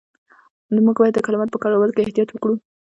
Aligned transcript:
موږ 0.85 0.97
باید 1.01 1.13
د 1.15 1.19
کلماتو 1.25 1.53
په 1.53 1.61
کارولو 1.63 1.93
کې 1.95 2.03
احتیاط 2.03 2.29
وکړو. 2.31 2.55